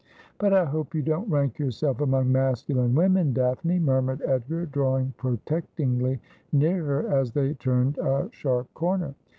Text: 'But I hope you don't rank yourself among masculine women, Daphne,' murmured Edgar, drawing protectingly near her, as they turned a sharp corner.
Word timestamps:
'But 0.39 0.51
I 0.51 0.65
hope 0.65 0.95
you 0.95 1.03
don't 1.03 1.29
rank 1.29 1.59
yourself 1.59 2.01
among 2.01 2.31
masculine 2.31 2.95
women, 2.95 3.33
Daphne,' 3.33 3.77
murmured 3.77 4.23
Edgar, 4.25 4.65
drawing 4.65 5.13
protectingly 5.15 6.19
near 6.51 6.83
her, 6.83 7.07
as 7.15 7.33
they 7.33 7.53
turned 7.53 7.99
a 7.99 8.27
sharp 8.31 8.73
corner. 8.73 9.13